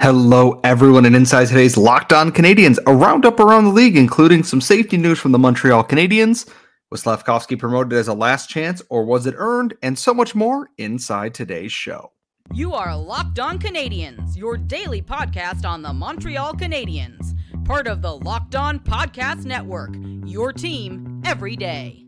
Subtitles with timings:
[0.00, 4.60] Hello, everyone, and inside today's Locked On Canadiens, a roundup around the league, including some
[4.60, 6.48] safety news from the Montreal Canadiens.
[6.88, 9.74] Was Slafkovsky promoted as a last chance, or was it earned?
[9.82, 12.12] And so much more inside today's show.
[12.54, 18.14] You are Locked On Canadiens, your daily podcast on the Montreal Canadiens, part of the
[18.18, 22.07] Locked On Podcast Network, your team every day.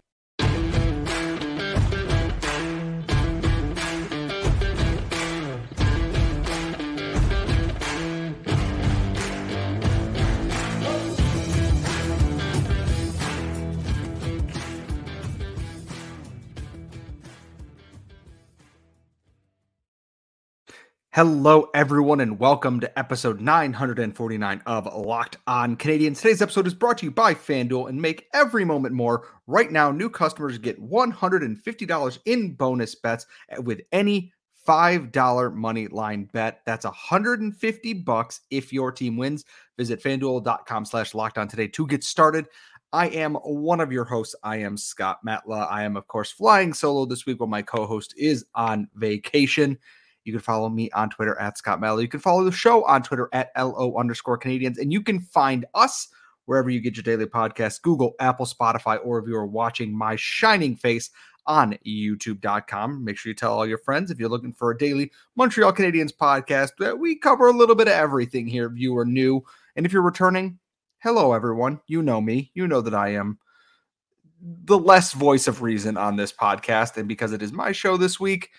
[21.13, 26.19] Hello, everyone, and welcome to episode 949 of Locked On Canadiens.
[26.19, 29.27] Today's episode is brought to you by FanDuel and make every moment more.
[29.49, 33.27] Right now, new customers get $150 in bonus bets
[33.59, 34.33] with any
[34.65, 36.61] $5 money line bet.
[36.65, 39.45] That's 150 bucks if your team wins.
[39.77, 42.47] Visit fanduel.com slash locked on today to get started.
[42.93, 44.37] I am one of your hosts.
[44.45, 45.69] I am Scott Matla.
[45.69, 49.77] I am, of course, flying solo this week while my co host is on vacation.
[50.25, 52.03] You can follow me on Twitter at Scott Matla.
[52.03, 54.79] You can follow the show on Twitter at LO underscore Canadiens.
[54.79, 56.09] And you can find us
[56.47, 60.17] wherever you get your daily podcast Google, Apple, Spotify, or if you are watching my
[60.17, 61.11] shining face
[61.47, 63.05] on youtube.com.
[63.05, 66.13] Make sure you tell all your friends if you're looking for a daily Montreal Canadiens
[66.15, 69.43] podcast that we cover a little bit of everything here if you are new.
[69.77, 70.59] And if you're returning,
[70.99, 71.81] hello, everyone.
[71.87, 72.51] You know me.
[72.55, 73.39] You know that I am
[74.43, 76.97] the less voice of reason on this podcast.
[76.97, 78.51] And because it is my show this week,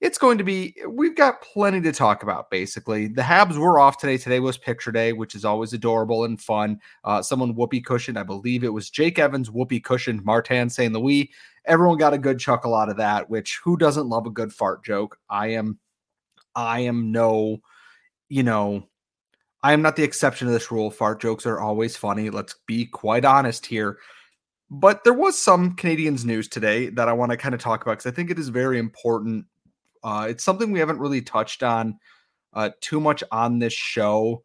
[0.00, 3.08] it's going to be we've got plenty to talk about basically.
[3.08, 4.16] The habs were off today.
[4.16, 6.80] Today was picture day which is always adorable and fun.
[7.04, 11.30] Uh, someone whoopee cushioned i believe it was jake evans whoopee cushioned martin st louis.
[11.66, 14.84] Everyone got a good chuckle out of that which who doesn't love a good fart
[14.84, 15.18] joke?
[15.28, 15.78] I am
[16.54, 17.58] i am no
[18.28, 18.88] you know
[19.62, 20.90] i am not the exception to this rule.
[20.90, 22.30] Fart jokes are always funny.
[22.30, 23.98] Let's be quite honest here.
[24.72, 27.98] But there was some Canadiens news today that I want to kind of talk about
[27.98, 29.44] because I think it is very important
[30.02, 31.98] uh, it's something we haven't really touched on
[32.52, 34.42] uh, too much on this show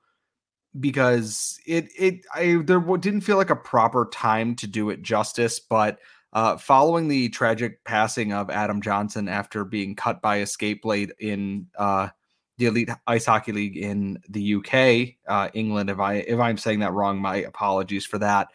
[0.79, 5.59] because it it I there didn't feel like a proper time to do it justice,
[5.59, 5.99] but
[6.33, 11.13] uh, following the tragic passing of Adam Johnson after being cut by a skate blade
[11.19, 12.09] in uh,
[12.57, 15.89] the Elite Ice Hockey League in the UK, uh, England.
[15.89, 18.49] If I if I'm saying that wrong, my apologies for that.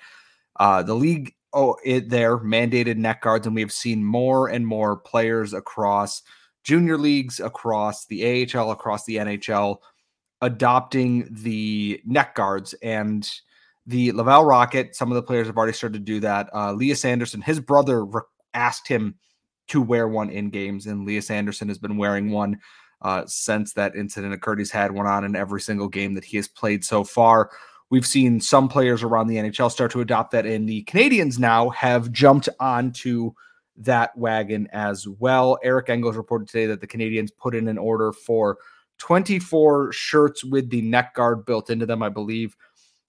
[0.58, 4.66] Uh, the league, oh, it there mandated neck guards, and we have seen more and
[4.66, 6.22] more players across
[6.62, 9.78] junior leagues across the AHL, across the NHL,
[10.41, 13.28] adopting the neck guards and
[13.87, 14.94] the Laval Rocket.
[14.94, 16.48] Some of the players have already started to do that.
[16.54, 18.22] Uh, Lias Andersson, his brother re-
[18.54, 19.15] asked him
[19.69, 22.59] to wear one in games, and Lias Andersson has been wearing one
[23.03, 24.59] uh, since that incident occurred.
[24.59, 27.50] He's had one on in every single game that he has played so far.
[27.91, 31.71] We've seen some players around the NHL start to adopt that, and the Canadiens now
[31.71, 33.32] have jumped onto
[33.80, 35.58] that wagon as well.
[35.62, 38.58] Eric Engels reported today that the Canadiens put in an order for
[38.98, 42.02] 24 shirts with the neck guard built into them.
[42.02, 42.56] I believe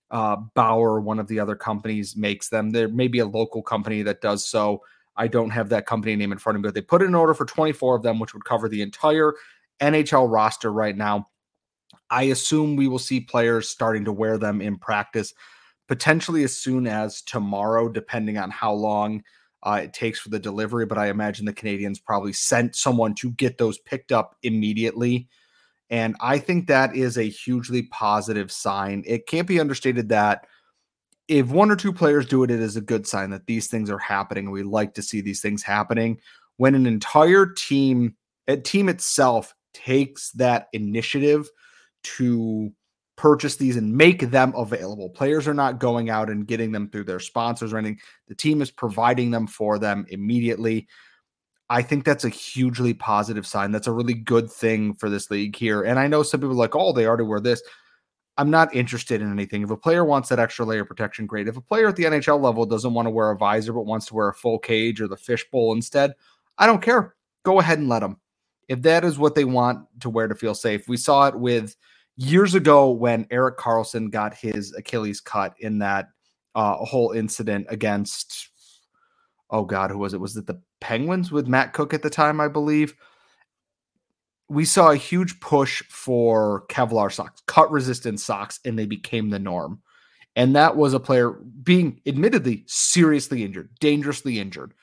[0.10, 2.72] uh, Bauer, one of the other companies, makes them.
[2.72, 4.82] There may be a local company that does so.
[5.16, 7.16] I don't have that company name in front of me, but they put in an
[7.16, 9.34] order for 24 of them, which would cover the entire
[9.82, 11.28] NHL roster right now.
[12.10, 15.34] I assume we will see players starting to wear them in practice
[15.92, 19.22] potentially as soon as tomorrow, depending on how long
[19.64, 23.32] uh, it takes for the delivery, but I imagine the Canadiens probably sent someone to
[23.32, 25.28] get those picked up immediately.
[25.90, 29.04] And I think that is a hugely positive sign.
[29.06, 30.48] It can't be understated that
[31.28, 33.90] if one or two players do it, it is a good sign that these things
[33.90, 34.52] are happening.
[34.52, 36.20] We like to see these things happening.
[36.58, 38.16] When an entire team,
[38.48, 41.50] a team itself, takes that initiative
[42.04, 42.72] to
[43.22, 45.08] purchase these and make them available.
[45.08, 48.00] Players are not going out and getting them through their sponsors or anything.
[48.28, 50.88] The team is providing them for them immediately.
[51.70, 53.72] I think that's a hugely positive sign.
[53.72, 55.84] That's a really good thing for this league here.
[55.84, 57.62] And I know some people are like, oh, they already wear this.
[58.38, 59.62] I'm not interested in anything.
[59.62, 61.48] If a player wants that extra layer of protection, great.
[61.48, 64.08] If a player at the NHL level doesn't want to wear a visor but wants
[64.08, 66.16] to wear a full cage or the fishbowl instead,
[66.58, 67.14] I don't care.
[67.44, 68.20] Go ahead and let them.
[68.68, 71.76] If that is what they want to wear to feel safe, we saw it with
[72.18, 76.10] years ago when Erik Karlsson got his Achilles cut in that
[76.56, 78.50] uh, whole incident against,
[79.50, 80.20] oh God, who was it?
[80.20, 82.96] Was it the Penguins with Matt Cooke at the time, I believe?
[84.50, 89.40] We saw a huge push for Kevlar socks, cut resistant socks, and they became the
[89.40, 89.82] norm.
[90.36, 91.32] And that was a player
[91.64, 94.74] being admittedly seriously injured, dangerously injured.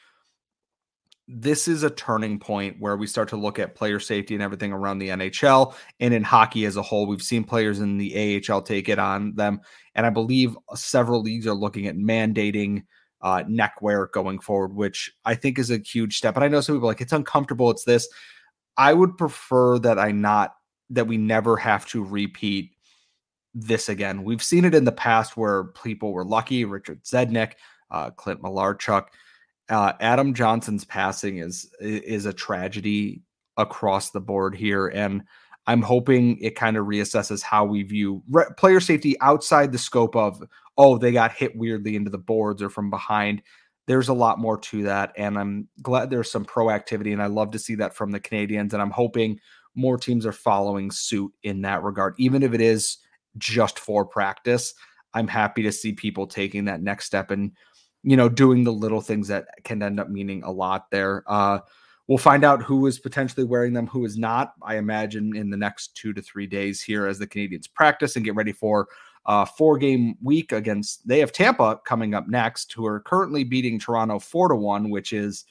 [1.30, 4.72] This is a turning point where we start to look at player safety and everything
[4.72, 7.06] around the NHL and in hockey as a whole.
[7.06, 9.60] We've seen players in the AHL take it on them,
[9.94, 12.84] and I believe several leagues are looking at mandating
[13.20, 16.36] uh, neckwear going forward, which I think is a huge step.
[16.36, 17.70] And I know some people like it's uncomfortable.
[17.70, 18.08] It's this.
[18.78, 20.54] I would prefer that I not
[20.90, 22.72] that we never have to repeat
[23.54, 24.24] this again.
[24.24, 26.64] We've seen it in the past where people were lucky.
[26.64, 27.52] Richard Zednik,
[27.90, 29.06] uh, Clint Malarchuk,
[29.68, 33.22] uh, Adam Johnson's passing is is a tragedy
[33.56, 35.22] across the board here, and
[35.66, 40.16] I'm hoping it kind of reassesses how we view re- player safety outside the scope
[40.16, 40.42] of
[40.76, 43.42] oh they got hit weirdly into the boards or from behind.
[43.86, 47.50] There's a lot more to that, and I'm glad there's some proactivity, and I love
[47.52, 49.40] to see that from the Canadiens, and I'm hoping
[49.74, 52.98] more teams are following suit in that regard, even if it is
[53.38, 54.74] just for practice.
[55.14, 57.52] I'm happy to see people taking that next step and
[58.02, 61.24] you know doing the little things that can end up meaning a lot there.
[61.26, 61.60] Uh,
[62.06, 64.54] we'll find out who is potentially wearing them, who is not.
[64.62, 68.24] I imagine in the next two to three days here as the Canadiens practice and
[68.24, 68.88] get ready for
[69.26, 71.06] a four game week against.
[71.06, 75.12] They have Tampa coming up next, who are currently beating Toronto four to one, which
[75.12, 75.44] is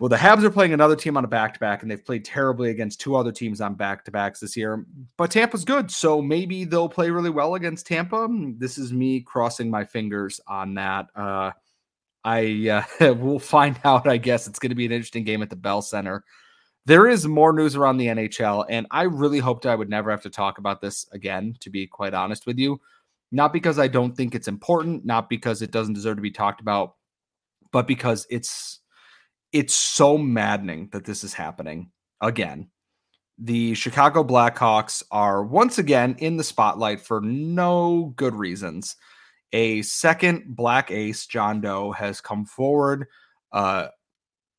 [0.00, 2.24] well, the Habs are playing another team on a back to back, and they've played
[2.24, 4.86] terribly against two other teams on back to backs this year.
[5.18, 8.26] But Tampa's good, so maybe they'll play really well against Tampa.
[8.56, 11.08] This is me crossing my fingers on that.
[11.14, 11.50] Uh,
[12.24, 14.08] I uh, will find out.
[14.08, 16.24] I guess it's going to be an interesting game at the Bell Center.
[16.86, 20.22] There is more news around the NHL, and I really hoped I would never have
[20.22, 21.58] to talk about this again.
[21.60, 22.80] To be quite honest with you,
[23.32, 26.62] not because I don't think it's important, not because it doesn't deserve to be talked
[26.62, 26.94] about,
[27.70, 28.79] but because it's
[29.52, 32.68] it's so maddening that this is happening again.
[33.38, 38.96] The Chicago Blackhawks are once again in the spotlight for no good reasons.
[39.52, 43.06] A second black ace, John Doe, has come forward
[43.52, 43.88] uh,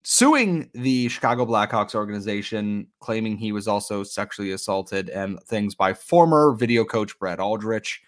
[0.04, 6.56] suing the Chicago Blackhawks organization, claiming he was also sexually assaulted and things by former
[6.56, 8.02] video coach Brad Aldrich,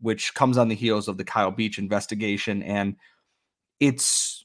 [0.00, 2.62] which comes on the heels of the Kyle Beach investigation.
[2.62, 2.96] And
[3.80, 4.41] it's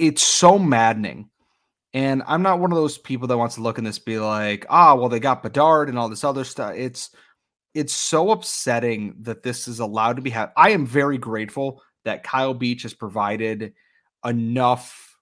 [0.00, 1.28] it's so maddening.
[1.92, 4.64] And I'm not one of those people that wants to look in this be like,
[4.70, 6.74] ah, well, they got Bedard and all this other stuff.
[6.74, 7.10] It's
[7.74, 10.50] it's so upsetting that this is allowed to be had.
[10.56, 13.74] I am very grateful that Kyle Beach has provided
[14.24, 15.16] enough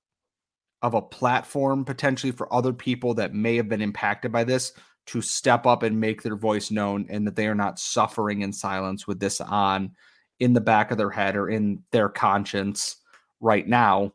[0.81, 4.73] of a platform potentially for other people that may have been impacted by this
[5.07, 8.53] to step up and make their voice known and that they are not suffering in
[8.53, 9.91] silence with this on
[10.39, 12.97] in the back of their head or in their conscience
[13.41, 14.13] right now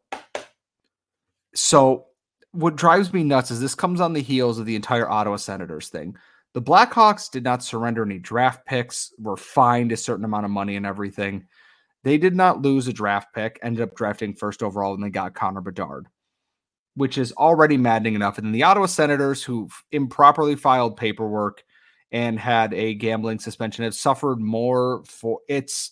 [1.55, 2.05] so
[2.51, 5.89] what drives me nuts is this comes on the heels of the entire Ottawa Senators
[5.89, 6.15] thing.
[6.53, 10.75] The Blackhawks did not surrender any draft picks, were fined a certain amount of money
[10.75, 11.47] and everything.
[12.03, 15.33] They did not lose a draft pick, ended up drafting first overall, and they got
[15.33, 16.07] Connor Bedard,
[16.95, 18.37] which is already maddening enough.
[18.37, 21.63] And then the Ottawa Senators, who improperly filed paperwork
[22.11, 25.91] and had a gambling suspension, have suffered more for it's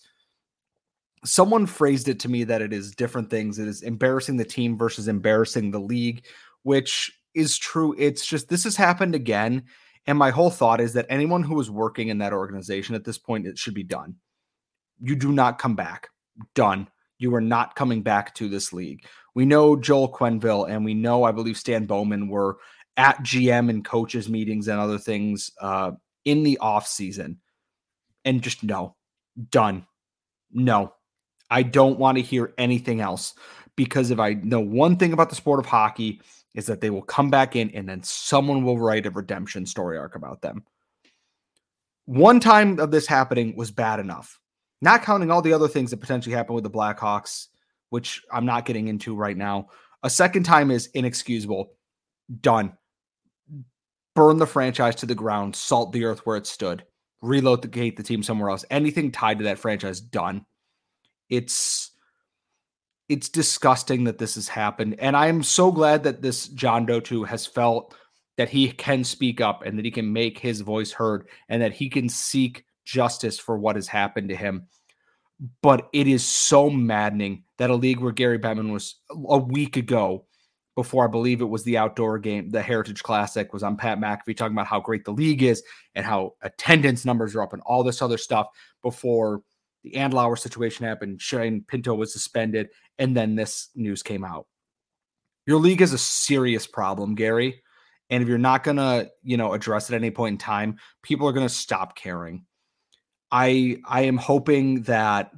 [1.23, 3.59] someone phrased it to me that it is different things.
[3.59, 6.25] It is embarrassing the team versus embarrassing the league,
[6.63, 7.95] which is true.
[7.97, 9.63] It's just this has happened again.
[10.07, 13.19] And my whole thought is that anyone who is working in that organization at this
[13.19, 14.15] point, it should be done.
[15.00, 16.09] You do not come back.
[16.56, 16.88] Done.
[17.19, 19.06] You are not coming back to this league.
[19.35, 22.57] We know Joel Quenneville and we know, I believe, Stan Bowman were
[22.97, 25.91] at GM and coaches meetings and other things uh,
[26.25, 27.39] in the off season.
[28.25, 28.96] And just no,
[29.50, 29.86] done.
[30.51, 30.93] No,
[31.51, 33.36] I don't want to hear anything else
[33.75, 36.22] because if I know one thing about the sport of hockey
[36.53, 39.98] is that they will come back in and then someone will write a redemption story
[39.98, 40.63] arc about them.
[42.05, 44.39] One time of this happening was bad enough.
[44.81, 47.48] Not counting all the other things that potentially happened with the Blackhawks,
[47.89, 49.67] which I'm not getting into right now.
[50.03, 51.74] A second time is inexcusable.
[52.39, 52.74] Done.
[54.15, 56.84] Burn the franchise to the ground, salt the earth where it stood,
[57.22, 58.65] relocate the team somewhere else.
[58.72, 60.46] Anything tied to that franchise, done.
[61.31, 61.91] It's
[63.09, 64.95] it's disgusting that this has happened.
[65.00, 67.93] And I am so glad that this John Doe too has felt
[68.38, 71.73] that he can speak up and that he can make his voice heard and that
[71.73, 74.67] he can seek justice for what has happened to him.
[75.61, 80.25] But it is so maddening that a league where Gary Bettman was a week ago,
[80.75, 84.38] before I believe it was the outdoor game, the Heritage Classic, was on Pat McAfee
[84.38, 85.63] talking about how great the league is
[85.95, 88.47] and how attendance numbers are up and all this other stuff
[88.81, 89.41] before
[89.83, 92.69] the Andlauer situation happened, Shane Pinto was suspended,
[93.00, 94.47] and then this news came out.
[95.45, 97.61] Your league is a serious problem, Gary.
[98.09, 101.27] And if you're not gonna, you know, address it at any point in time, people
[101.27, 102.45] are gonna stop caring.
[103.31, 105.31] I I am hoping that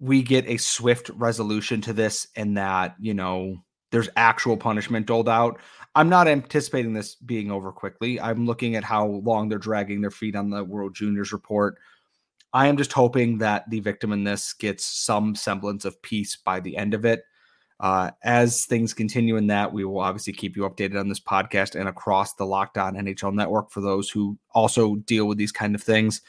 [0.00, 3.56] we get a swift resolution to this and that, you know,
[3.92, 5.60] there's actual punishment doled out.
[5.94, 8.20] I'm not anticipating this being over quickly.
[8.20, 11.78] I'm looking at how long they're dragging their feet on the World Juniors report.
[12.52, 16.60] I am just hoping that the victim in this gets some semblance of peace by
[16.60, 17.22] the end of it.
[17.78, 21.78] Uh, as things continue in that, we will obviously keep you updated on this podcast
[21.78, 25.74] and across the Locked On NHL network for those who also deal with these kind
[25.74, 26.22] of things.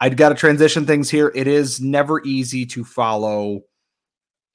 [0.00, 1.30] I've got to transition things here.
[1.34, 3.60] It is never easy to follow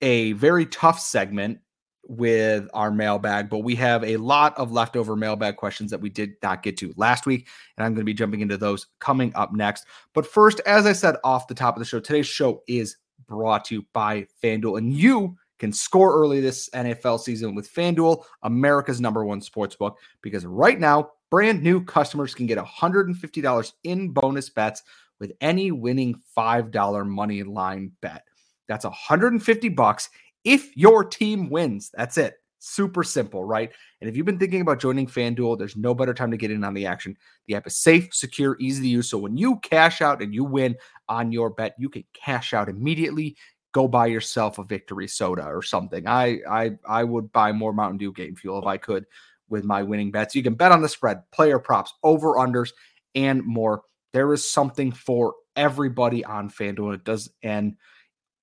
[0.01, 1.59] a very tough segment
[2.07, 6.35] with our mailbag, but we have a lot of leftover mailbag questions that we did
[6.43, 7.47] not get to last week,
[7.77, 9.85] and I'm going to be jumping into those coming up next.
[10.13, 12.97] But first, as I said off the top of the show, today's show is
[13.27, 18.24] brought to you by FanDuel, and you can score early this NFL season with FanDuel,
[18.43, 24.09] America's number one sports book, because right now, brand new customers can get $150 in
[24.09, 24.83] bonus bets
[25.19, 28.24] with any winning $5 money line bet.
[28.67, 30.09] That's 150 bucks
[30.45, 31.91] if your team wins.
[31.93, 32.35] That's it.
[32.59, 33.71] Super simple, right?
[33.99, 36.63] And if you've been thinking about joining FanDuel, there's no better time to get in
[36.63, 37.15] on the action.
[37.47, 39.09] The app is safe, secure, easy to use.
[39.09, 40.75] So when you cash out and you win
[41.09, 43.35] on your bet, you can cash out immediately.
[43.71, 46.07] Go buy yourself a victory soda or something.
[46.07, 49.05] I I I would buy more Mountain Dew game fuel if I could
[49.49, 50.33] with my winning bets.
[50.33, 52.71] You can bet on the spread, player props, over unders,
[53.15, 53.83] and more.
[54.13, 56.95] There is something for everybody on FanDuel.
[56.95, 57.75] It does and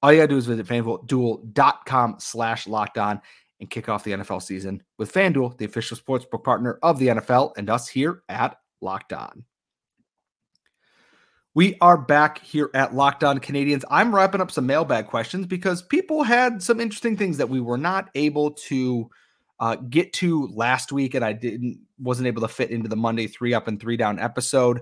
[0.02, 3.20] all you gotta do is visit fanduel.com slash locked on
[3.60, 7.52] and kick off the NFL season with FanDuel, the official sportsbook partner of the NFL,
[7.56, 9.44] and us here at Locked On.
[11.54, 13.84] We are back here at Locked On Canadiens.
[13.88, 17.78] I'm wrapping up some mailbag questions because people had some interesting things that we were
[17.78, 19.08] not able to
[19.60, 23.28] uh, get to last week, and I didn't wasn't able to fit into the Monday
[23.28, 24.80] three up and three down episode.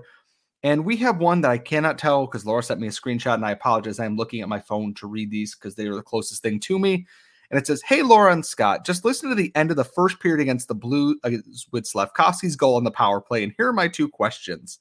[0.63, 3.45] And we have one that I cannot tell because Laura sent me a screenshot, and
[3.45, 3.99] I apologize.
[3.99, 6.77] I'm looking at my phone to read these because they are the closest thing to
[6.77, 7.07] me.
[7.49, 10.19] And it says, Hey, Laura and Scott, just listen to the end of the first
[10.19, 11.31] period against the Blues uh,
[11.71, 13.43] with Slafkovsky's goal on the power play.
[13.43, 14.79] And here are my two questions.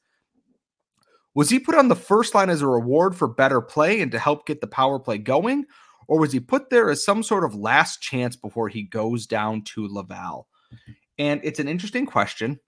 [1.35, 4.19] Was he put on the first line as a reward for better play and to
[4.19, 5.65] help get the power play going?
[6.09, 9.63] Or was he put there as some sort of last chance before he goes down
[9.63, 10.49] to Laval?
[10.73, 10.93] Mm-hmm.
[11.19, 12.59] And it's an interesting question.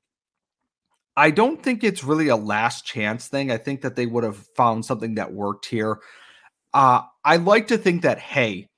[1.16, 3.50] I don't think it's really a last chance thing.
[3.50, 6.00] I think that they would have found something that worked here.
[6.72, 8.68] Uh, I like to think that, hey,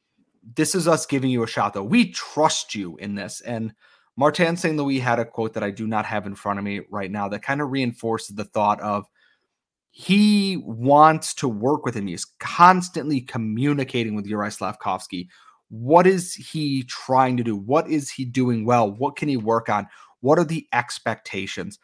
[0.56, 1.84] this is us giving you a shot, though.
[1.84, 3.40] We trust you in this.
[3.40, 3.72] And
[4.16, 4.76] Martin St.
[4.76, 7.28] Louis had a quote that I do not have in front of me right now
[7.28, 9.06] that kind of reinforces the thought of
[9.90, 12.08] he wants to work with him.
[12.08, 15.28] He's constantly communicating with Juraj Slafkovsky.
[15.68, 17.56] What is he trying to do?
[17.56, 18.90] What is he doing well?
[18.90, 19.86] What can he work on?
[20.20, 21.78] What are the expectations?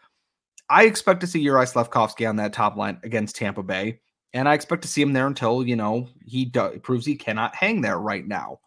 [0.71, 4.01] I expect to see Juraj Slafkovsky on that top line against Tampa Bay,
[4.33, 7.57] and I expect to see him there until you know he do- proves he cannot
[7.57, 8.61] hang there right now.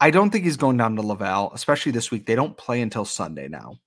[0.00, 2.24] I don't think he's going down to Laval, especially this week.
[2.24, 3.78] They don't play until Sunday now.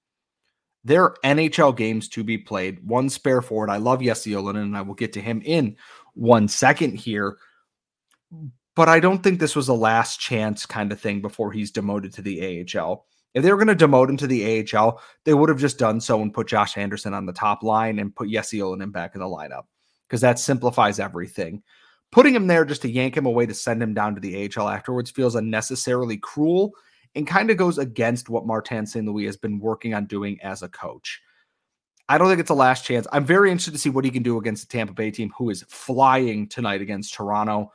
[0.84, 2.88] There are NHL games to be played.
[2.88, 3.72] One spare forward.
[3.72, 5.76] I love Jesse and I will get to him in
[6.14, 7.38] one second here.
[8.76, 12.14] But I don't think this was a last chance kind of thing before he's demoted
[12.14, 13.08] to the AHL.
[13.34, 16.00] If they were going to demote him to the AHL, they would have just done
[16.00, 19.22] so and put Josh Anderson on the top line and put Jesse Ylönen back in
[19.22, 19.64] the lineup
[20.08, 21.64] because that simplifies everything.
[22.12, 24.70] Putting him there just to yank him away to send him down to the AHL
[24.70, 26.74] afterwards feels unnecessarily cruel
[27.16, 29.06] and kind of goes against what Martin St.
[29.06, 31.22] Louis has been working on doing as a coach.
[32.10, 33.08] I don't think it's a last chance.
[33.12, 35.50] I'm very interested to see what he can do against the Tampa Bay team, who
[35.50, 37.72] is flying tonight against Toronto.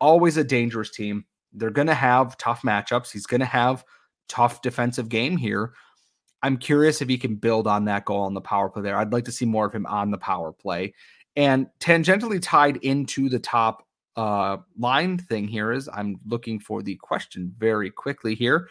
[0.00, 1.26] Always a dangerous team.
[1.52, 3.12] They're going to have tough matchups.
[3.12, 3.84] He's going to have
[4.28, 5.72] tough defensive game here.
[6.42, 8.96] I'm curious if he can build on that goal on the power play there.
[8.96, 10.94] I'd like to see more of him on the power play.
[11.36, 16.96] And tangentially tied into the top uh, line thing here is I'm looking for the
[16.96, 18.68] question very quickly here.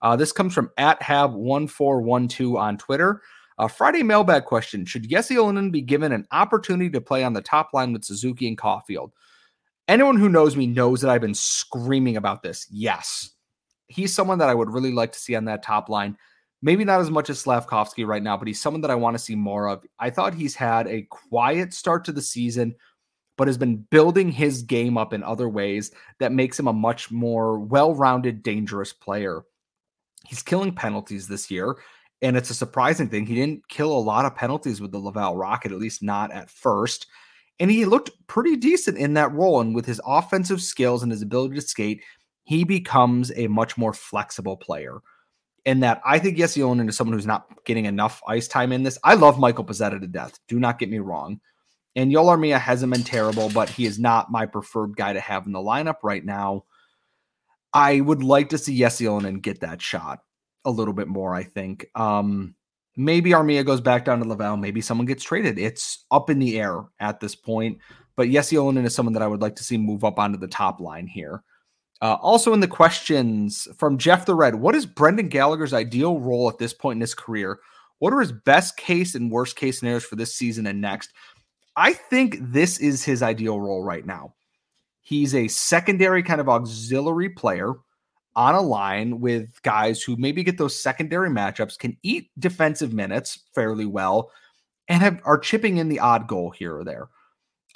[0.00, 3.22] Uh, this comes from at have1412 on Twitter.
[3.58, 7.42] A Friday mailbag question Should Jesse Ylönen be given an opportunity to play on the
[7.42, 9.10] top line with Suzuki and Caufield?
[9.88, 12.66] Anyone who knows me knows that I've been screaming about this.
[12.70, 13.30] Yes
[13.88, 16.16] he's someone that I would really like to see on that top line.
[16.60, 19.22] Maybe not as much as Slafkovsky right now, but he's someone that I want to
[19.22, 19.84] see more of.
[19.98, 22.74] I thought he's had a quiet start to the season,
[23.36, 27.10] but has been building his game up in other ways that makes him a much
[27.10, 29.42] more well rounded, dangerous player.
[30.26, 31.76] He's killing penalties this year,
[32.20, 33.24] and it's a surprising thing.
[33.24, 36.50] He didn't kill a lot of penalties with the Laval Rocket, at least not at
[36.50, 37.06] first.
[37.60, 39.60] And he looked pretty decent in that role.
[39.60, 42.02] And with his offensive skills and his ability to skate,
[42.48, 45.00] he becomes a much more flexible player.
[45.66, 48.98] In that, I think Ylönen is someone who's not getting enough ice time in this.
[49.04, 50.38] I love Michael Pezzetta to death.
[50.48, 51.40] Do not get me wrong.
[51.94, 55.44] And Joel Armia hasn't been terrible, but he is not my preferred guy to have
[55.44, 56.64] in the lineup right now.
[57.74, 60.20] I would like to see Ylönen get that shot
[60.64, 61.84] a little bit more, I think.
[61.94, 62.54] Um,
[62.96, 64.56] maybe Armia goes back down to Laval.
[64.56, 65.58] Maybe someone gets traded.
[65.58, 67.76] It's up in the air at this point.
[68.16, 70.80] But Ylönen is someone that I would like to see move up onto the top
[70.80, 71.44] line here.
[72.00, 76.48] Uh, also in the questions from Jeff the Red, what is Brendan Gallagher's ideal role
[76.48, 77.58] at this point in his career?
[77.98, 81.12] What are his best case and worst case scenarios for this season and next?
[81.76, 84.34] I think this is his ideal role right now.
[85.02, 87.74] He's a secondary kind of auxiliary player
[88.36, 93.44] on a line with guys who maybe get those secondary matchups, can eat defensive minutes
[93.54, 94.30] fairly well,
[94.86, 97.08] and have are chipping in the odd goal here or there.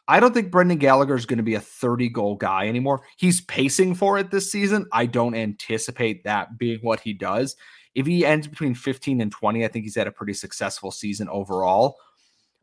[0.09, 3.03] I don't think Brendan Gallagher is going to be a 30 goal guy anymore.
[3.17, 4.87] He's pacing for it this season.
[4.93, 7.57] I don't anticipate that being what he does.
[7.95, 11.29] If he ends between 15 and 20, I think he's had a pretty successful season
[11.29, 11.97] overall.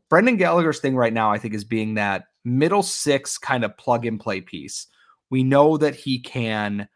[0.09, 4.05] Brendan Gallagher's thing right now, I think, is being that middle six kind of plug
[4.05, 4.87] and play piece.
[5.29, 6.89] We know that he can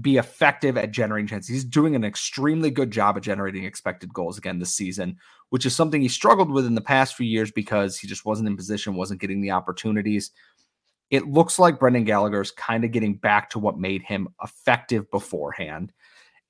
[0.00, 1.48] be effective at generating chances.
[1.48, 5.16] He's doing an extremely good job at generating expected goals again this season,
[5.50, 8.48] which is something he struggled with in the past few years because he just wasn't
[8.48, 10.32] in position, wasn't getting the opportunities.
[11.10, 15.10] It looks like Brendan Gallagher is kind of getting back to what made him effective
[15.10, 15.92] beforehand.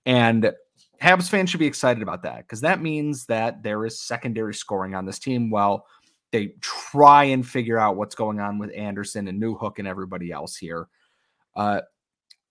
[0.07, 0.53] And
[1.01, 4.95] Habs fans should be excited about that because that means that there is secondary scoring
[4.95, 5.87] on this team while
[6.33, 10.57] they try and figure out what's going on with Anderson and Newhook and everybody else
[10.57, 10.89] here.
[11.55, 11.83] Uh,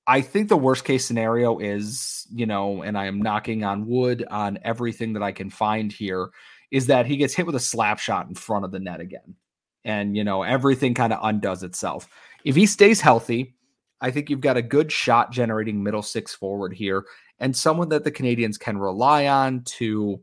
[0.07, 4.25] I think the worst case scenario is, you know, and I am knocking on wood
[4.29, 6.29] on everything that I can find here,
[6.71, 9.35] is that he gets hit with a slap shot in front of the net again.
[9.83, 12.07] And, you know, everything kind of undoes itself.
[12.43, 13.55] If he stays healthy,
[14.01, 17.05] I think you've got a good shot generating middle six forward here
[17.39, 20.21] and someone that the Canadiens can rely on to,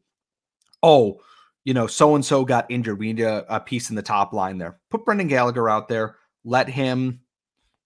[0.83, 1.21] oh,
[1.65, 2.99] you know, so and so got injured.
[2.99, 4.79] We need a, a piece in the top line there.
[4.91, 6.17] Put Brendan Gallagher out there.
[6.45, 7.21] Let him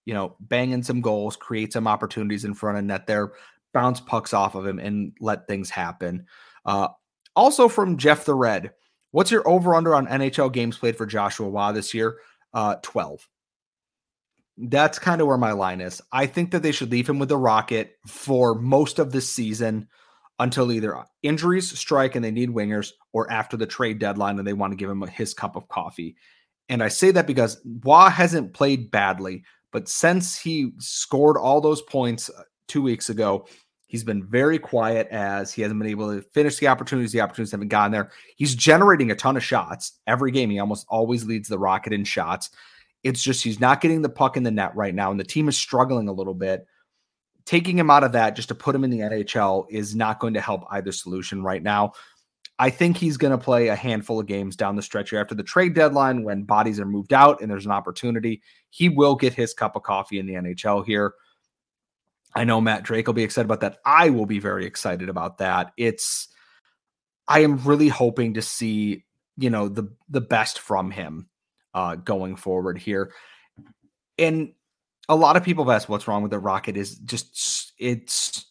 [0.07, 3.33] you know, bang in some goals, create some opportunities in front of net there,
[3.75, 6.25] bounce pucks off of him, and let things happen.
[6.65, 6.89] Uh,
[7.35, 8.71] also from Jeff the Red,
[9.11, 12.19] what's your over under on NHL games played for Joshua Roy this year?
[12.55, 13.29] Uh, 12.
[14.57, 16.01] That's kind of where my line is.
[16.13, 19.89] I think that they should leave him with the Rocket for most of this season
[20.39, 24.53] until either injuries strike and they need wingers or after the trade deadline and they
[24.53, 26.17] want to give him his cup of coffee.
[26.69, 29.45] And I say that because Roy hasn't played badly,
[29.77, 33.47] but since he scored all those points uh, two weeks ago,
[33.87, 37.13] he's been very quiet as he hasn't been able to finish the opportunities.
[37.13, 38.11] The opportunities haven't gotten there.
[38.37, 40.49] He's generating a ton of shots every game.
[40.49, 42.49] He almost always leads the Rocket in shots.
[43.03, 45.47] It's just he's not getting the puck in the net right now, and the team
[45.47, 46.67] is struggling a little bit.
[47.45, 50.33] Taking him out of that just to put him in the NHL is not going
[50.33, 51.93] to help either solution right now.
[52.59, 55.35] I think he's going to play a handful of games down the stretch here after
[55.35, 58.43] the trade deadline when bodies are moved out and there's an opportunity.
[58.71, 61.15] He will get his cup of coffee in the NHL here.
[62.35, 63.79] I know Matt Drake will be excited about that.
[63.85, 65.73] I will be very excited about that.
[65.77, 66.29] It's
[67.29, 69.05] I am really hoping to see,
[69.37, 71.29] you know, the the best from him
[71.75, 73.13] uh going forward here.
[74.19, 74.53] And
[75.09, 78.47] a lot of people have asked what's wrong with the Rocket is just it's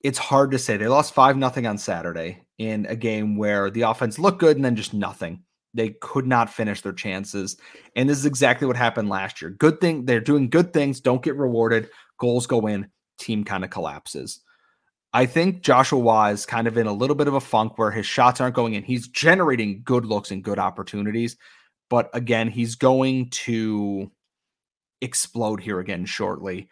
[0.00, 0.76] it's hard to say.
[0.76, 4.64] They lost 5 nothing on Saturday in a game where the offense looked good and
[4.64, 5.42] then just nothing.
[5.74, 7.56] They could not finish their chances.
[7.94, 9.50] And this is exactly what happened last year.
[9.50, 12.88] Good thing they're doing good things, don't get rewarded, goals go in,
[13.18, 14.40] team kind of collapses.
[15.12, 17.90] I think Joshua Roy is kind of in a little bit of a funk where
[17.90, 18.82] his shots aren't going in.
[18.82, 21.36] He's generating good looks and good opportunities,
[21.88, 24.10] but again, he's going to
[25.00, 26.68] explode here again shortly.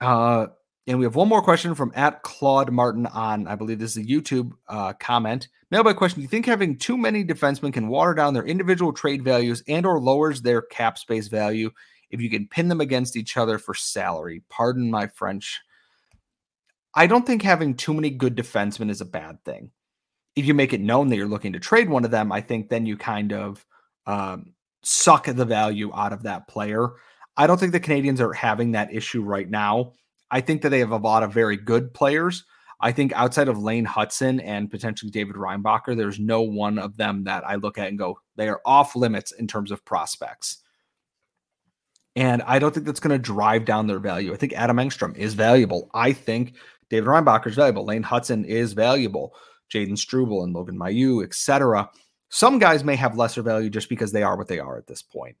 [0.00, 0.46] Uh,
[0.86, 4.04] and we have one more question from at Claude Martin on, I believe this is
[4.04, 5.48] a YouTube uh, comment.
[5.70, 9.22] Mailbag question: Do you think having too many defensemen can water down their individual trade
[9.22, 11.70] values and or lowers their cap space value
[12.10, 14.42] if you can pin them against each other for salary?
[14.48, 15.60] Pardon my French.
[16.94, 19.70] I don't think having too many good defensemen is a bad thing.
[20.34, 22.68] If you make it known that you're looking to trade one of them, I think
[22.68, 23.64] then you kind of
[24.06, 26.88] um, suck the value out of that player.
[27.36, 29.92] I don't think the Canadiens are having that issue right now.
[30.30, 32.44] I think that they have a lot of very good players.
[32.80, 37.24] I think outside of Lane Hutson and potentially David Reinbacher, there's no one of them
[37.24, 40.62] that I look at and go, they are off limits in terms of prospects.
[42.16, 44.32] And I don't think that's going to drive down their value.
[44.32, 45.90] I think Adam Engstrom is valuable.
[45.94, 46.54] I think
[46.88, 47.84] David Reinbacher is valuable.
[47.84, 49.34] Lane Hutson is valuable.
[49.72, 51.88] Jayden Struble and Logan Mailloux, etc.
[52.30, 55.02] Some guys may have lesser value just because they are what they are at this
[55.02, 55.36] point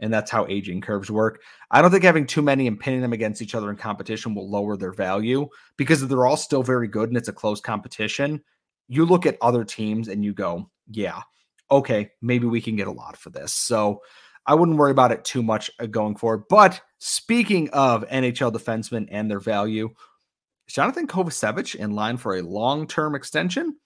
[0.00, 1.42] and that's how aging curves work.
[1.70, 4.50] I don't think having too many and pinning them against each other in competition will
[4.50, 8.42] lower their value because they're all still very good and it's a close competition.
[8.88, 11.22] You look at other teams and you go, yeah,
[11.70, 13.52] okay, maybe we can get a lot for this.
[13.52, 14.02] So
[14.46, 16.44] I wouldn't worry about it too much uh, going forward.
[16.48, 19.90] But speaking of NHL defensemen and their value,
[20.68, 23.76] Johnathan Kovacevic in line for a long term extension?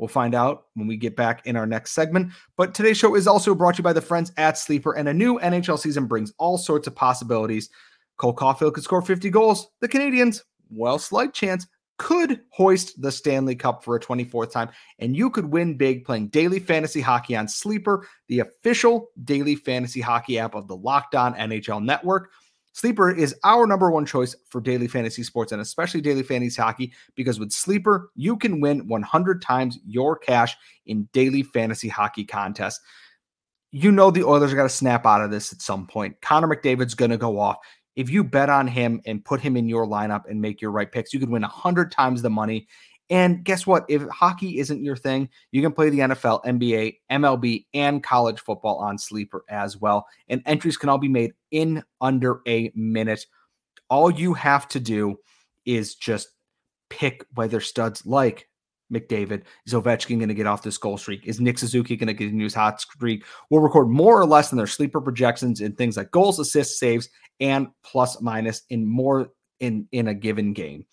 [0.00, 2.32] We'll find out when we get back in our next segment.
[2.56, 5.12] But today's show is also brought to you by the friends at Sleeper, and a
[5.12, 7.68] new NHL season brings all sorts of possibilities.
[8.16, 9.68] Cole Caufield could score 50 goals.
[9.82, 11.66] The Canadiens, well, slight chance,
[11.98, 16.28] could hoist the Stanley Cup for a 24th time, and you could win big playing
[16.28, 21.34] daily fantasy hockey on Sleeper, the official daily fantasy hockey app of the Locked On
[21.34, 22.30] NHL Network.
[22.80, 26.94] Sleeper is our number one choice for daily fantasy sports and especially daily fantasy hockey
[27.14, 32.80] because with Sleeper, you can win 100 times your cash in daily fantasy hockey contests.
[33.70, 36.18] You know the Oilers are going to snap out of this at some point.
[36.22, 37.58] Connor McDavid's going to go off.
[37.96, 40.90] If you bet on him and put him in your lineup and make your right
[40.90, 42.66] picks, you could win 100 times the money
[43.10, 43.84] and guess what?
[43.88, 48.76] If hockey isn't your thing, you can play the NFL, NBA, MLB, and college football
[48.76, 50.06] on Sleeper as well.
[50.28, 53.26] And entries can all be made in under a minute.
[53.88, 55.18] All you have to do
[55.66, 56.28] is just
[56.88, 58.48] pick whether studs like
[58.92, 61.26] McDavid, is Ovechkin going to get off this goal streak?
[61.26, 63.24] Is Nick Suzuki going to a new hot streak?
[63.48, 67.08] We'll record more or less than their sleeper projections in things like goals, assists, saves,
[67.40, 69.28] and plus minus in more
[69.60, 70.86] in in a given game.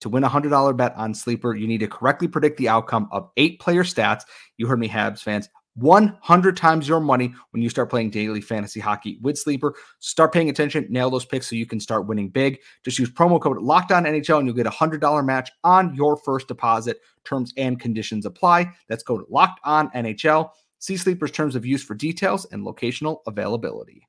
[0.00, 3.30] To win a $100 bet on Sleeper, you need to correctly predict the outcome of
[3.36, 4.22] eight player stats.
[4.56, 5.48] You heard me, Habs fans.
[5.74, 9.74] 100 times your money when you start playing daily fantasy hockey with Sleeper.
[10.00, 12.58] Start paying attention, nail those picks so you can start winning big.
[12.84, 16.48] Just use promo code LOCKDOWN NHL and you'll get a $100 match on your first
[16.48, 16.98] deposit.
[17.24, 18.70] Terms and conditions apply.
[18.88, 20.50] That's code LOCKED ON NHL.
[20.80, 24.06] See Sleeper's terms of use for details and locational availability.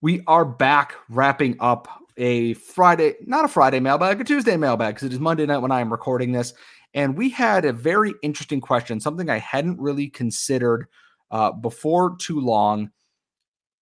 [0.00, 5.06] We are back wrapping up a Friday, not a Friday mailbag, a Tuesday mailbag, because
[5.06, 6.52] it is Monday night when I am recording this.
[6.92, 10.86] And we had a very interesting question, something I hadn't really considered
[11.30, 12.90] uh, before too long.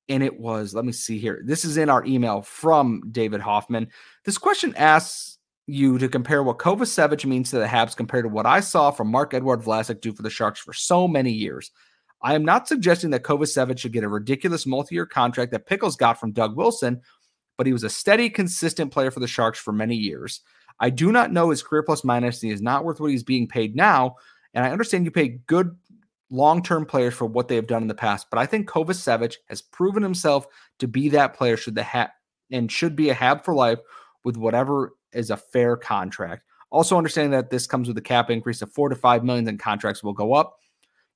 [0.08, 1.42] And it was, let me see here.
[1.44, 3.88] This is in our email from David Hoffman.
[4.24, 8.46] This question asks you to compare what Kovacevic means to the Habs compared to what
[8.46, 11.72] I saw from Marc-Edouard Vlasic do for the Sharks for so many years.
[12.22, 16.20] I am not suggesting that Kovacevic should get a ridiculous multi-year contract that Pickles got
[16.20, 17.02] from Doug Wilson,
[17.56, 20.40] but he was a steady, consistent player for the Sharks for many years.
[20.80, 22.40] I do not know his career plus minus.
[22.40, 24.16] He is not worth what he's being paid now.
[24.54, 25.76] And I understand you pay good
[26.30, 29.36] long term players for what they have done in the past, but I think Kovacevic
[29.48, 30.46] has proven himself
[30.78, 32.12] to be that player should the hat
[32.50, 33.78] and should be a hab for life
[34.24, 36.42] with whatever is a fair contract.
[36.70, 39.58] Also, understanding that this comes with a cap increase of four to five million, and
[39.58, 40.56] contracts will go up.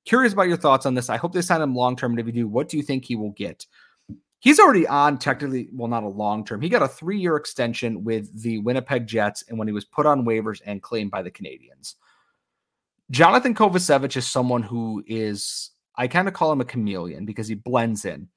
[0.05, 1.09] Curious about your thoughts on this.
[1.09, 2.13] I hope they sign him long term.
[2.13, 3.65] And if you do, what do you think he will get?
[4.41, 6.61] He's already on technically, well, not a long term.
[6.61, 10.07] He got a three year extension with the Winnipeg Jets, and when he was put
[10.07, 11.93] on waivers and claimed by the Canadiens.
[13.13, 17.55] Johnathan Kovacevic is someone who is, I kind of call him a chameleon because he
[17.55, 18.29] blends in.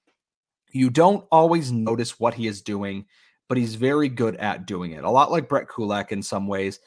[0.72, 3.06] You don't always notice what he is doing,
[3.48, 5.04] but he's very good at doing it.
[5.04, 6.80] A lot like Brett Kulak in some ways,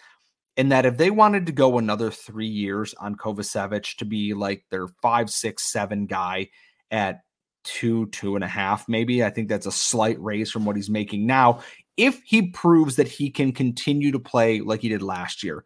[0.57, 4.65] in that if they wanted to go another three years on Kovacevic to be like
[4.69, 6.49] their five, six, seven guy
[6.91, 7.21] at
[7.67, 9.23] two, two and a half, maybe.
[9.23, 11.59] I think that's a slight raise from what he's making now.
[11.97, 15.65] If he proves that he can continue to play like he did last year,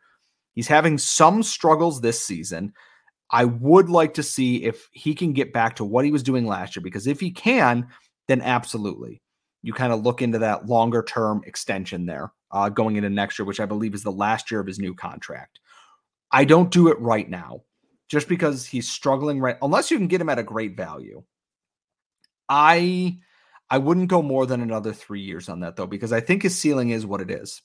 [0.54, 2.74] he's having some struggles this season.
[3.30, 6.46] I would like to see if he can get back to what he was doing
[6.46, 7.88] last year, because if he can,
[8.28, 9.22] then absolutely.
[9.62, 13.46] You kind of look into that longer term extension there uh, going into next year,
[13.46, 15.60] which I believe is the last year of his new contract.
[16.32, 17.62] I don't do it right now
[18.10, 21.24] just because he's struggling right, unless you can get him at a great value.
[22.52, 23.18] I
[23.70, 26.60] I wouldn't go more than another three years on that though, because I think his
[26.60, 27.62] ceiling is what it is.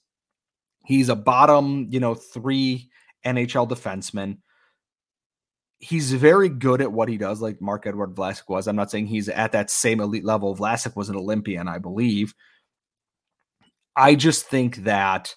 [0.84, 2.88] He's a bottom, you know, three
[3.24, 4.38] NHL defenseman.
[5.78, 8.68] He's very good at what he does, like Marc-Edouard Vlasic was.
[8.68, 10.56] I'm not saying he's at that same elite level.
[10.56, 12.32] Vlasic was an Olympian, I believe.
[13.96, 15.34] I just think that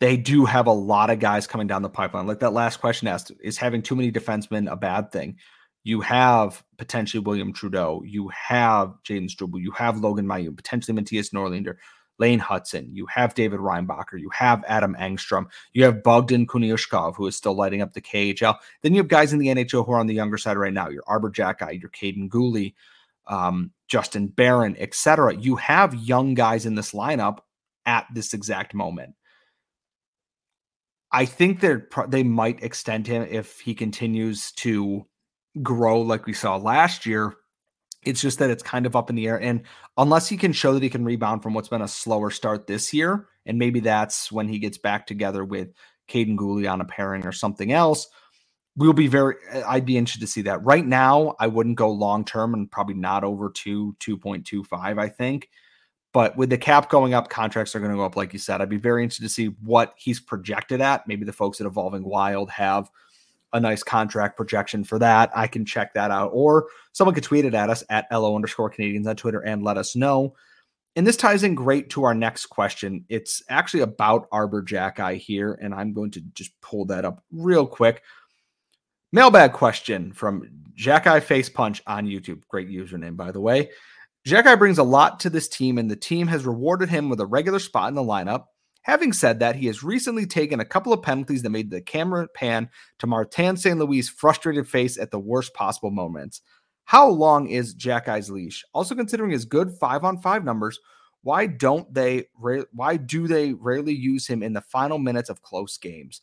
[0.00, 2.26] they do have a lot of guys coming down the pipeline.
[2.26, 5.36] Like that last question asked, is having too many defensemen a bad thing?
[5.82, 11.32] You have potentially William Trudeau, you have Jayden Struble, you have Logan Mailloux, potentially Mattias
[11.32, 11.76] Norlinder,
[12.18, 17.26] Lane Hutson, you have David Reinbacher, you have Adam Engstrom, you have Bogdan Konyushkov, who
[17.26, 18.56] is still lighting up the KHL.
[18.82, 20.90] Then you have guys in the NHL who are on the younger side right now.
[20.90, 22.74] Your Arber Xhekaj, your Kaiden Guhle,
[23.26, 25.34] um, Justin Barron, etc.
[25.34, 27.38] You have young guys in this lineup
[27.86, 29.14] at this exact moment.
[31.12, 35.06] I think they're they might extend him if he continues to
[35.62, 37.34] grow like we saw last year.
[38.02, 39.40] It's just that it's kind of up in the air.
[39.40, 39.62] And
[39.98, 42.94] unless he can show that he can rebound from what's been a slower start this
[42.94, 45.68] year, and maybe that's when he gets back together with
[46.08, 48.08] Kaiden Guhle on a pairing or something else,
[48.76, 49.36] we'll be very
[49.66, 50.64] I'd be interested to see that.
[50.64, 55.50] Right now, I wouldn't go long term and probably not over 2 2.25, I think.
[56.12, 58.60] But with the cap going up, contracts are going to go up, like you said.
[58.60, 61.06] I'd be very interested to see what he's projected at.
[61.06, 62.90] Maybe the folks at Evolving Wild have
[63.52, 65.30] a nice contract projection for that.
[65.34, 66.30] I can check that out.
[66.32, 69.76] Or someone could tweet it at us at LO underscore Canadiens on Twitter and let
[69.76, 70.34] us know.
[70.96, 73.04] And this ties in great to our next question.
[73.08, 77.66] It's actually about Arber Xhekaj here, and I'm going to just pull that up real
[77.66, 78.02] quick.
[79.12, 82.42] Mailbag question from Xhekaj Face Punch on YouTube.
[82.48, 83.70] Great username, by the way.
[84.26, 87.26] Xhekaj brings a lot to this team, and the team has rewarded him with a
[87.26, 88.46] regular spot in the lineup.
[88.82, 92.26] Having said that, he has recently taken a couple of penalties that made the camera
[92.28, 93.78] pan to Martin St.
[93.78, 96.40] Louis' frustrated face at the worst possible moments.
[96.84, 98.64] How long is Xhekaj's leash?
[98.72, 100.80] Also considering his good five on five numbers,
[101.22, 102.28] why don't they
[102.72, 106.22] why do they rarely use him in the final minutes of close games?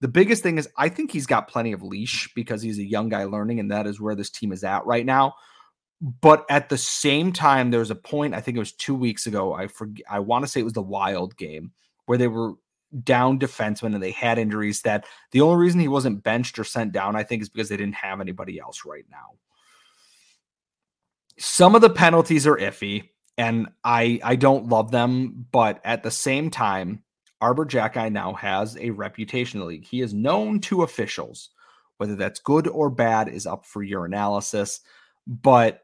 [0.00, 3.08] The biggest thing is I think he's got plenty of leash because he's a young
[3.08, 5.36] guy learning, and that is where this team is at right now.
[6.20, 9.26] But at the same time, there was a point, I think it was two weeks
[9.26, 9.54] ago.
[9.54, 11.70] I forget I want to say it was the wild game
[12.06, 12.54] where they were
[13.02, 16.92] down defensemen and they had injuries that the only reason he wasn't benched or sent
[16.92, 19.38] down, I think, is because they didn't have anybody else right now.
[21.38, 26.10] Some of the penalties are iffy and I I don't love them, but at the
[26.10, 27.02] same time,
[27.40, 29.86] Arber Xhekaj now has a reputation in the league.
[29.86, 31.50] He is known to officials.
[31.98, 34.80] Whether that's good or bad is up for your analysis,
[35.28, 35.83] but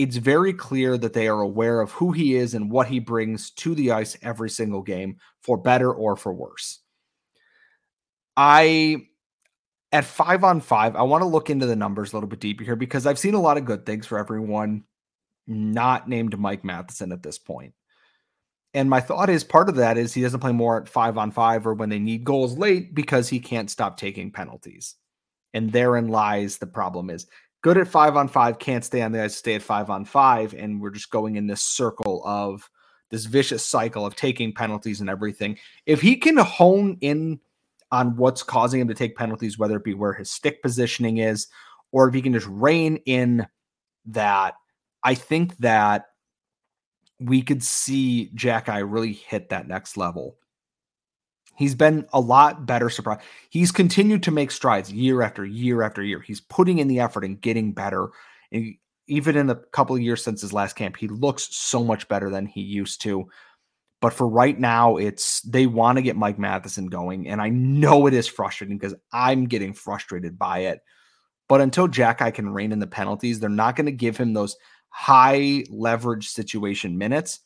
[0.00, 3.50] it's very clear that they are aware of who he is and what he brings
[3.50, 6.78] to the ice every single game, for better or for worse.
[8.34, 9.08] I
[9.92, 12.64] at five on five, I want to look into the numbers a little bit deeper
[12.64, 14.84] here because I've seen a lot of good things for everyone
[15.46, 17.74] not named Mike Matheson at this point.
[18.72, 21.30] And my thought is part of that is he doesn't play more at five on
[21.30, 24.94] five or when they need goals late because he can't stop taking penalties.
[25.52, 27.26] And therein lies the problem is
[27.62, 30.54] good at five on five, can't stay on the ice, stay at five on five.
[30.54, 32.68] And we're just going in this circle of
[33.10, 35.58] this vicious cycle of taking penalties and everything.
[35.86, 37.40] If he can hone in
[37.92, 41.48] on what's causing him to take penalties, whether it be where his stick positioning is,
[41.92, 43.46] or if he can just rein in
[44.06, 44.54] that,
[45.02, 46.06] I think that
[47.18, 50.36] we could see Xhekaj really hit that next level.
[51.60, 53.20] He's been a lot better surprise.
[53.50, 56.22] He's continued to make strides year after year after year.
[56.22, 58.08] He's putting in the effort and getting better.
[58.50, 58.76] And
[59.08, 62.30] even in the couple of years since his last camp, he looks so much better
[62.30, 63.28] than he used to.
[64.00, 67.28] But for right now, it's they want to get Mike Matheson going.
[67.28, 70.80] And I know it is frustrating because I'm getting frustrated by it.
[71.46, 74.56] But until Xhekaj can rein in the penalties, they're not going to give him those
[74.88, 77.40] high leverage situation minutes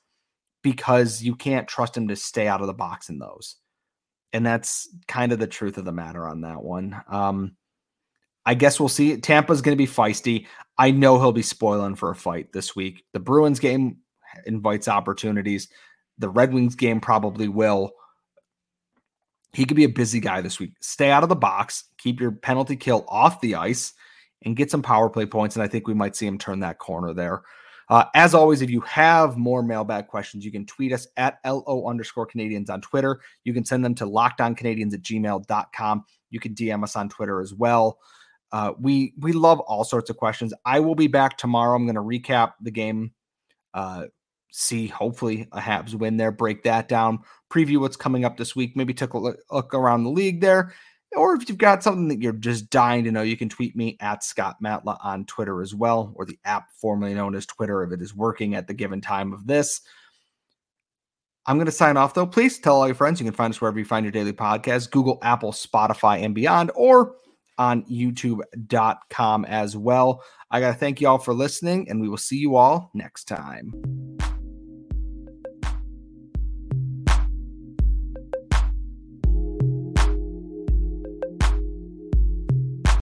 [0.63, 3.57] because you can't trust him to stay out of the box in those.
[4.35, 7.01] And that's kind of the truth of the matter on that one.
[7.09, 7.57] Um,
[8.45, 9.17] I guess we'll see.
[9.17, 10.47] Tampa's going to be feisty.
[10.77, 13.05] I know he'll be spoiling for a fight this week.
[13.13, 13.99] The Bruins game
[14.45, 15.69] invites opportunities.
[16.19, 17.93] The Red Wings game probably will.
[19.53, 20.73] He could be a busy guy this week.
[20.81, 23.93] Stay out of the box, keep your penalty kill off the ice,
[24.43, 25.55] and get some power play points.
[25.55, 27.43] And I think we might see him turn that corner there.
[27.89, 31.87] Uh, as always, if you have more mailbag questions, you can tweet us at LO
[31.89, 33.21] underscore Canadiens on Twitter.
[33.45, 36.05] You can send them to lockdowncanadians at gmail.com.
[36.31, 37.99] You can DM us on Twitter as well.
[38.53, 40.55] Uh, we we love all sorts of questions.
[40.65, 41.75] I will be back tomorrow.
[41.75, 43.13] I'm going to recap the game,
[43.75, 44.05] uh,
[44.53, 47.19] see hopefully a Habs win there, break that down,
[47.51, 50.73] preview what's coming up this week, maybe take a look, look around the league there,
[51.17, 53.97] or if you've got something that you're just dying to know, you can tweet me
[54.01, 57.93] at Scott Matla on Twitter as well, or the app formerly known as Twitter if
[57.93, 59.81] it is working at the given time of this.
[61.47, 62.27] I'm going to sign off though.
[62.27, 63.21] Please tell all your friends.
[63.21, 66.71] You can find us wherever you find your daily podcast Google, Apple, Spotify, and beyond,
[66.75, 67.17] or
[67.59, 70.23] on youtube.com as well.
[70.51, 73.25] I got to thank you all for listening, and we will see you all next
[73.25, 74.34] time.